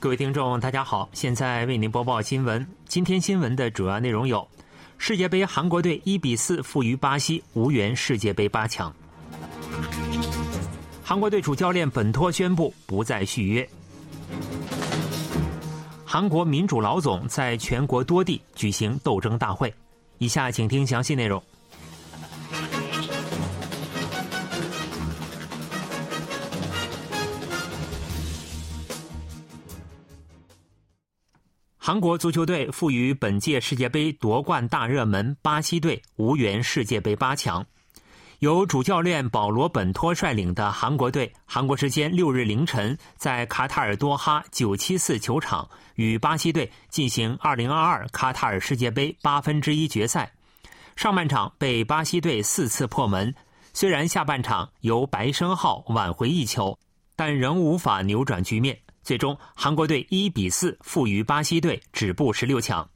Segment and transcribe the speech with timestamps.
[0.00, 2.64] 各位听众，大家好，现在为您播报新闻。
[2.86, 4.46] 今天新闻的主要内容有：
[4.96, 8.92] 世界杯韩国队一比四负于巴西，无缘世界杯八强；
[11.02, 13.64] 韩国队主教练本托宣布不再续约；
[16.04, 19.74] 韩国民主老总在全国多地举行斗争大会。
[20.18, 21.42] 以下请听详细内容。
[31.88, 37.64] 韩国足球队负于本届世界杯夺冠大热门巴西队无缘世界杯八强。
[38.40, 50.30] 由主教练保罗·本托率领的韩国队，韩国时间六日凌晨在卡塔尔多哈九七四球场与巴西队进行二零二二卡塔尔世界杯八分之一决赛。
[50.94, 53.34] 上半场被巴西队四次破门，
[53.72, 56.78] 虽然下半场由白升浩挽回一球，
[57.16, 58.78] 但仍无法扭转局面。
[59.08, 62.86] 最终，韩国队一比四负于巴西队，止步十六强。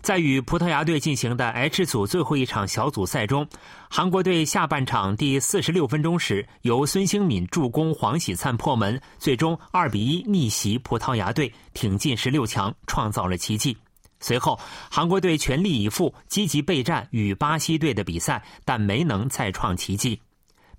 [0.00, 3.44] 在与葡萄牙队进行的 H 组最后一场小组赛中，
[3.90, 13.76] 韩国队下半场第四十六分钟时，由孙兴敏助攻黄喜灿破门，最终二比一逆袭葡萄牙队，挺进十六强，创造了奇迹。
[14.20, 20.20] 随后，韩国队全力以赴、积极备战与巴西队的比赛，但没能再创奇迹。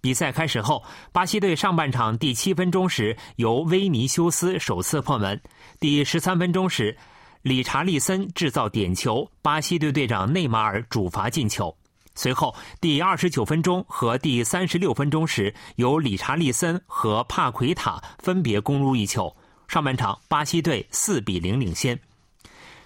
[0.01, 5.37] 比赛开始后，巴西队上半场第七分钟时由威尼修斯首次破门；
[5.79, 6.97] 第十三分钟时，
[7.41, 11.75] 理查利森制造点球，巴西队队长内马尔主罚进球。
[12.15, 19.33] 随后，第二十九分钟和第三十六分钟时，由理查利森和帕奎塔分别攻入一球。
[19.67, 21.99] 上半场，巴西队四比零领先。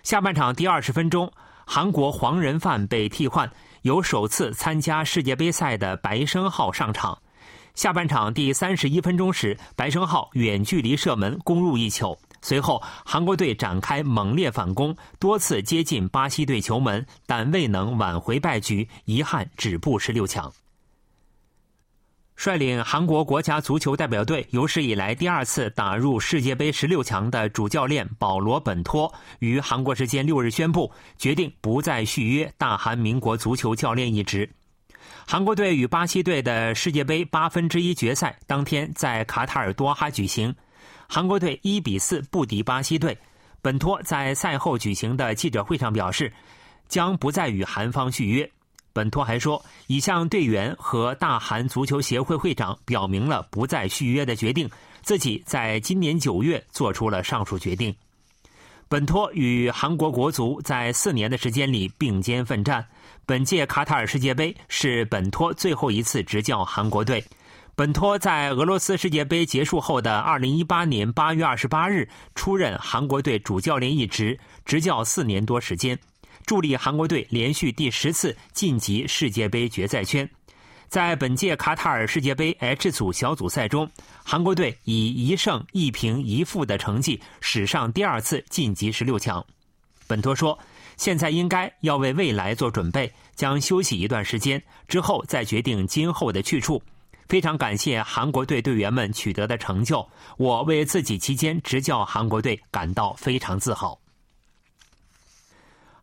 [0.03, 1.31] 下半场第二十分钟，
[1.66, 3.50] 韩国黄仁范被替换。
[3.84, 7.22] 由首次参加世界杯赛的白升浩上场，
[7.76, 12.17] 下半场第三十一分钟时，白升浩远距离射门攻入一球。
[12.42, 20.50] 随后，韩国队展开猛烈反攻，多次接近巴西队球门，但未能挽回败局，遗憾止步十六强。
[22.35, 34.49] 率领韩国国家足球代表队有史以来第二次打入世界杯十六强的主教练保罗·本托于韩国时间六日宣布，决定不再续约大韩民国足球教练一职。
[35.25, 40.53] 韩国队与巴西队的世界杯八分之一决赛当天在卡塔尔多哈举行，
[41.07, 43.17] 韩国队一比四不敌巴西队。
[43.61, 46.33] 本托在赛后举行的记者会上表示，
[46.89, 48.50] 将不再与韩方续约。
[48.94, 54.70] 本托还说，已向队员和大韩足球协会会长表明了不再续约的决定，
[55.02, 57.94] 自己在今年九月做出了上述决定。
[58.88, 62.86] 本托与韩国国足在四年的时间里并肩奋战，
[63.26, 67.24] 本届卡塔尔世界杯是本托最后一次执教韩国队。
[67.75, 75.98] 本托在俄罗斯世界杯结束后的二零一八年八月二十八日出任韩国队主教练一职，执教四年多时间。
[76.46, 80.30] 助力韩国队连续第十次晋级世界杯决赛圈。
[80.90, 83.90] 在本届卡塔尔世界杯 H 组小组赛中，
[84.24, 89.44] 韩国队以一胜一平一负的成绩，史上第二次晋级十六强。
[90.06, 90.59] 本托说
[90.96, 96.80] ：“现在应该要为未来做准备，将休息一段时间，之后再决定今后的去处。
[97.28, 103.98] 非常感谢韩国队队员们取得的成就，我为自己期间执教韩国队感到非常自豪。”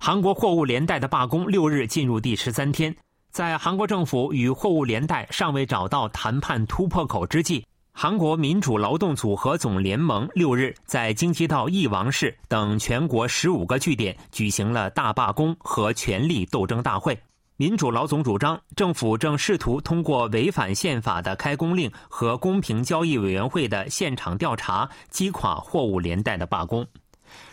[0.03, 2.97] 韩国货物连带的罢工六日进入第十三天，
[3.31, 7.63] 在韩国政府与货物连带尚未找到谈判突破口之际，
[7.93, 17.17] 韩国民主劳动组合总联盟六日在京畿道义王市等全国十五个据点举行了大罢工和权力斗争大会。
[17.59, 26.87] 民主劳总主张，政府正试图通过违反宪法的开工令和公平交易委员会的现场调查，击垮货物连带的罢工。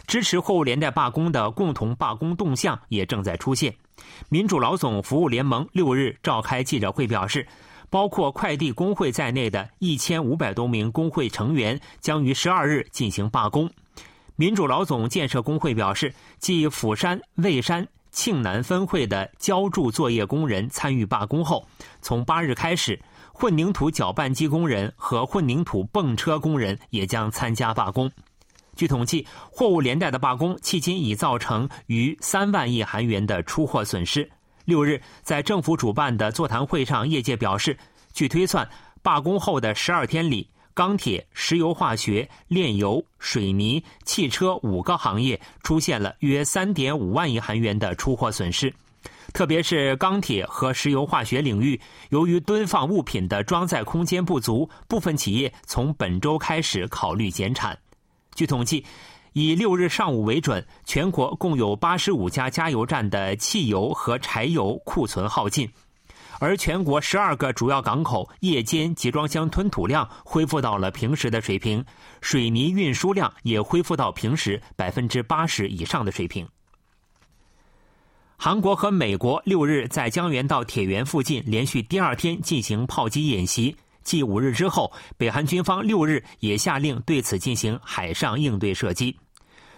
[0.05, 3.75] 支持货物连带罢工的共同罢工动向也正在出现。
[4.29, 7.47] 民主劳总服务联盟六日召开记者会表示，
[7.89, 13.69] 包括快递工会在内的一千五百多名工会成员将于十二日进行罢工。
[14.35, 21.68] 民主劳总建设工会表示，继釜山、蔚山、庆南分会的浇筑作业工人参与罢工后，
[22.01, 23.01] 从八日开始，
[23.33, 28.12] 混凝土搅拌机工人和混凝土泵车工人也将参加罢工。
[28.77, 34.29] 据统计，货物连带的罢工迄今已造成逾三万亿韩元的出货损失。
[34.65, 37.75] 六日，在政府主办的座谈会上，业界表示，
[38.13, 38.69] 据推算，
[39.01, 48.71] 罢工后的十二天里，钢铁、石油化学、炼油、水泥、汽车五个行业出现了约三点五万亿韩元的出货损失。
[49.33, 57.77] 特别是钢铁和石油化学领域，由于堆放物品的装载空间不足，部分企业从本周开始考虑减产。
[58.38, 58.86] 据统计，
[59.34, 65.68] 以六日上午为准，全国共有八十五家加油站的汽油和柴油库存耗尽，
[66.38, 71.84] 而全国十二个主要港口夜间集装箱吞吐量恢复到了平时的水平，
[72.22, 76.48] 水泥运输量也恢复到平时百分之八十以上的水平。
[78.36, 83.75] 韩国和美国六日在江原道铁原附近连续第二天进行炮击演习。
[84.07, 89.18] 继五日之后，北韩军方六日也下令对此进行海上应对射击。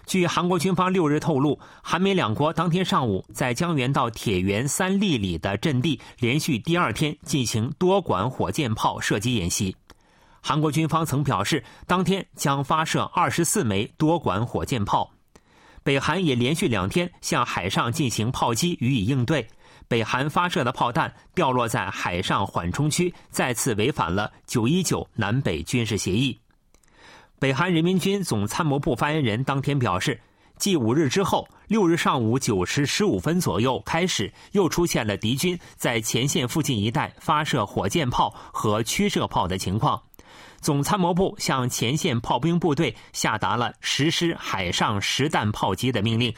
[0.05, 9.75] 据韩国军方六日透露，韩美两国当天上午在江原道铁原三立里的阵地连续第二天进行多管火箭炮射击演习。
[10.41, 15.11] 韩国军方曾表示，当天将发射二十四枚多管火箭炮。
[15.81, 19.47] 北韩也连续两天向海上进行炮击予以应对。
[19.89, 26.39] 北韩发射的炮弹掉落在海上缓冲区，再次违反了九一九南北军事协议。
[27.39, 30.21] 北韩人民军总参谋部发言人当天表示，
[30.57, 39.99] 继五日之后，六日上午九时十五分左右开始，又出现了敌军在前线附近一带发射火箭炮和驱射炮的情况。
[40.61, 46.35] 总参谋部向前线炮兵部队下达了实施海上实弹炮击的命令。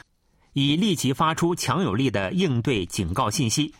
[0.52, 3.72] 已立即发出强有力的应对警告信息。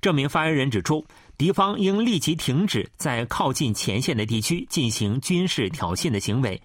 [0.00, 1.04] 这名发言人指出，
[1.36, 6.60] 敌方应立即停止在靠近前线的地区进行军事挑衅的行为。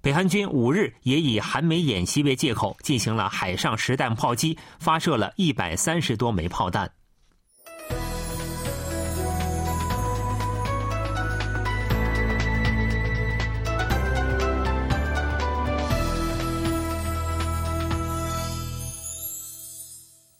[0.00, 6.88] 北韩军五日也以韩美演习为借口，进行了海上实弹炮击，发射了一百三十多枚炮弹。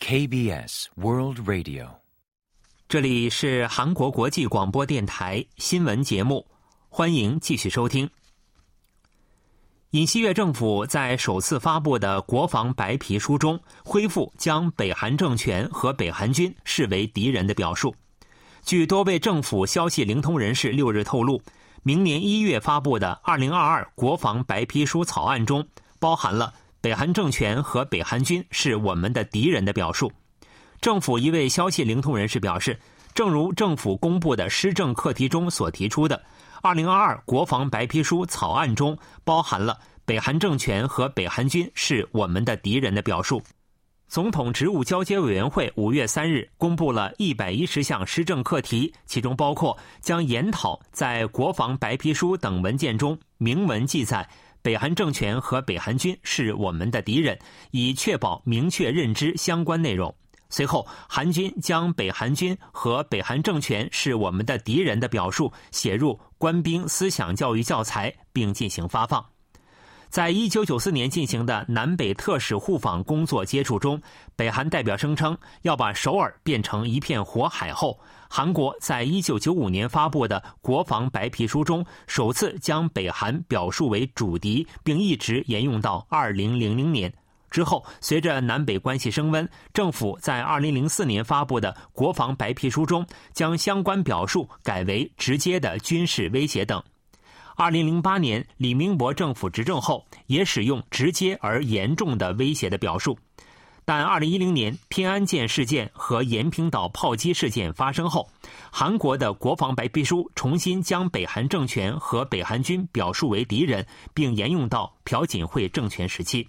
[0.08, 1.86] KBS World Radio，
[2.88, 6.46] 这里是韩国国际广播电台新闻节目，
[6.88, 8.08] 欢迎继续收听。
[9.90, 17.94] 尹锡悦政府在首次发布的国防白皮书中，恢复将北韩政权和北韩军视为敌人的表述。
[18.64, 21.38] 据多位政府消息灵通人士六日透露，
[21.82, 25.68] 明年一月发布的二零二二国防白皮书草案中，
[26.00, 26.54] 包含了。
[26.80, 30.10] 北韩政权和北韩军是我们的敌人的表述。
[30.80, 32.78] 政府一位消息灵通人士表示，
[33.14, 36.22] 正如政府公布的施政课题中所提出的
[36.62, 43.42] ，2022国防白皮书草案中包含了北韩政权和北韩军是我们的敌人的表述。
[44.06, 54.26] 总统职务交接委员会五月三日公布了一百一十项施政课题，其中包括将研讨在国防白皮书等文件中明文记载。
[54.62, 57.38] 北韩政权和北韩军是我们的敌人，
[57.70, 60.14] 以确保明确认知相关内容。
[60.50, 69.24] 随后，韩军将北韩军和北韩政权是我们的敌人的表述写入官兵思想教育教材，并进行发放。
[70.08, 74.00] 在一九九四年进行的南北特使互访工作接触中，
[74.34, 87.12] 北韩代表声称要把首尔变成一片火海后，韩国在一九九五年发布的国防白皮书中首次将北韩表述为主敌，并一直沿用到二零零零年。
[87.50, 96.82] 之后，随着南北关系升温，政府在二零零四年发布的国防白皮书中将相关表述改为直接的军事威胁等。
[97.60, 103.18] 二零零八年，李明博政府执政后，也使用直接而严重的威胁的表述。
[103.84, 108.30] 但二零一零年天安舰事件和延坪岛炮击事件发生后，
[108.70, 113.84] 韩国的国防白皮书重新将北韩政权和北韩军表述为敌人，
[114.14, 116.46] 并沿用到朴槿惠政权时期。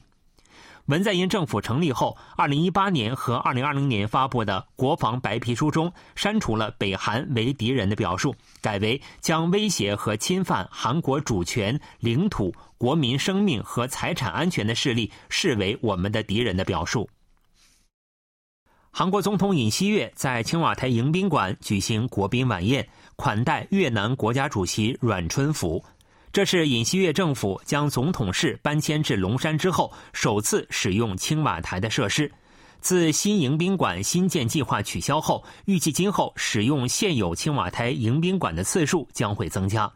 [0.89, 17.07] 文在寅政府成立后，2018年和2020年发布的国防白皮书中删除了北韩为敌人的表述，改为将威胁和侵犯韩国主权、领土、国民生命和财产安全的势力视为我们的敌人的表述。
[18.89, 25.85] 韩国总统尹锡悦在青瓦台迎宾馆举行国宾晚宴，款待越南国家主席阮春福。
[26.31, 32.31] 这是尹锡悦政府将总统室搬迁至龙山之后首次使用青瓦台的设施。
[32.81, 39.91] 自新迎宾馆新建计划取消后，预计今后使用现有青瓦台迎宾馆的次数将会增加。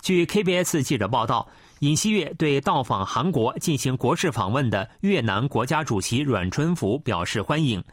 [0.00, 1.46] 据 KBS 记者报道，
[1.80, 7.84] 尹锡悦对到访韩国进行国事访问的越南国家主席阮春福表示欢迎。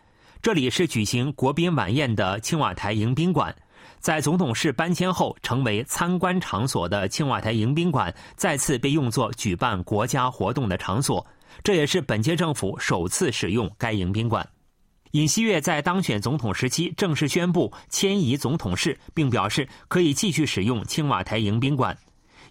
[0.41, 3.55] 这里是举行国宾晚宴的青瓦台迎宾馆。
[4.01, 11.25] 在总统室搬迁后成为参观场所的青瓦台迎宾馆，再次被用作举办国家活动的场所。
[11.63, 14.47] 这也是本届政府首次使用该迎宾馆。
[15.11, 21.95] 尹锡悦在当选总统时期正式宣布迁移总统室，并表示可以继续使用青瓦台迎宾馆。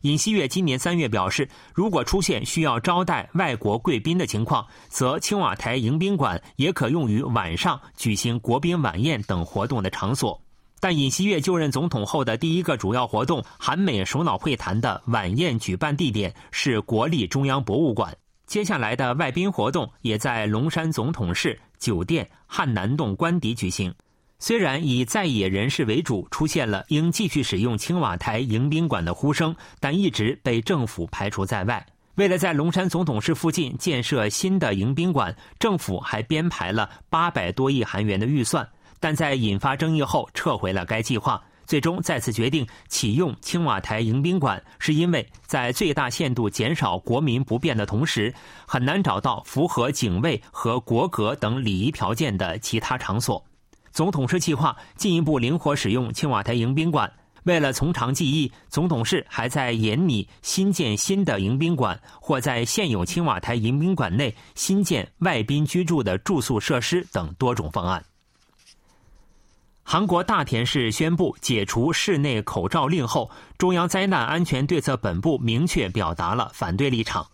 [0.03, 10.41] 尹锡悦今年三月表示，如果出现需要招待外国贵宾的情况，则青瓦台迎宾馆也可用于晚上举行国宾晚宴等活动的场所。
[10.81, 18.17] 但尹锡悦就任总统后的第一个主要活动——韩美首脑会谈的晚宴举办地点是国立中央博物馆。
[18.47, 23.95] 接下来的外宾活动也在龙山总统室、酒店、汉南洞官邸举行。
[24.39, 31.87] 虽然以在野人士为主，出现了应继续使用青瓦台迎宾馆的呼声，但一直被政府排除在外。
[32.15, 38.67] 为了在龙山总统室附近建设新的迎宾馆，政府还编排了八百多亿韩元的预算，
[39.01, 41.43] 但在引发争议后撤回了该计划。
[41.67, 48.35] 最终再次决定启用青瓦台迎宾馆，是因为在最大限度减少国民不便的同时，
[48.67, 53.41] 很难找到符合警卫和国格等礼仪条件的其他场所。
[53.93, 57.09] 总统室计划进一步灵活使用青瓦台迎宾馆。
[57.45, 68.05] 为了从长计议，总统室还在研拟新建新的迎宾馆，或在现有青瓦台迎宾馆内新建外宾居住的住宿设施等多种方案。
[69.83, 77.27] 韩国大田市宣布解除室内口罩令后，中央灾难安全对策本部明确表达了反对立场。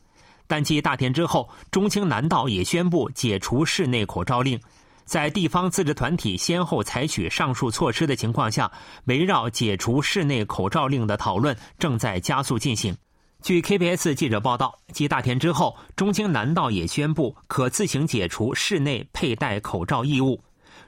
[0.47, 4.59] 但继大田之后，中青南道也宣布解除室内口罩令。
[5.05, 8.71] 在地方自治团体先后采取上述措施的情况下，
[9.05, 12.97] 围绕解除室内口罩令的讨论正在加速进行。
[13.43, 20.41] 据 KBS 记者报道，继大田之后，中青南道也宣布可自行解除室内佩戴口罩义务。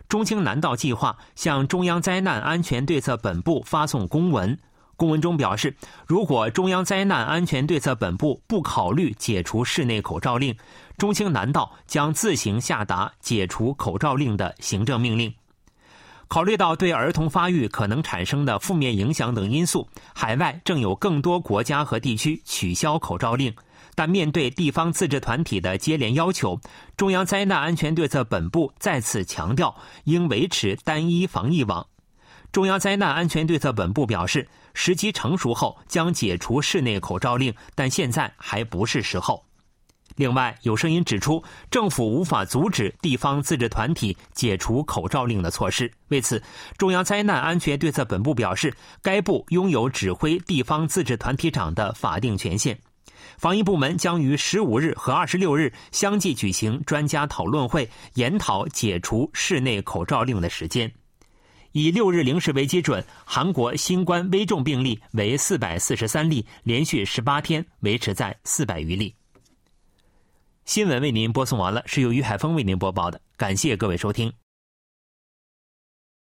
[0.09, 4.59] 中青南道计划向中央灾难安全对策本部发送公文。
[4.97, 10.57] 公文中表示，如果中央灾难安全对策本部不考虑解除室内口罩令，
[10.97, 15.33] 中青南道将自行下达解除口罩令的行政命令。
[16.27, 23.55] 考虑到对儿童发育可能产生的负面影响等因素，海外正有更多国家和地区取消口罩令。
[23.99, 26.61] 但面对地方自治团体的接连要求，
[26.97, 29.75] 中央灾难安全对策本部再次强调
[30.05, 31.85] 应维持单一防疫网。
[32.53, 39.45] 中央灾难安全对策本部表示，时机成熟后将解除室内口罩令，但现在还不是时候。
[40.15, 45.93] 另外，有声音指出，政府无法阻止地方自治团体解除口罩令的措施。
[46.07, 46.41] 为此，
[46.77, 52.79] 中央灾难安全对策本部表示，该部拥有指挥地方自治团体长的法定权限。
[53.37, 60.93] 防疫部门将于十五日和二十六日相继举行专家讨论会，研讨解除室内口罩令的时间。
[61.73, 69.15] 以六日零时为基准，韩国新冠危重病例为四百四十三例，连续十八天维持在四百余例。
[70.65, 74.33] 新闻为您播送完了，是由于海峰为您播报的，感谢各位收听。